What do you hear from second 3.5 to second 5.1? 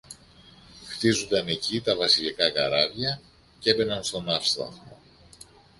κι έμπαιναν στο ναύσταθμο.